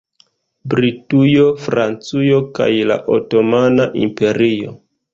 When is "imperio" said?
4.09-4.79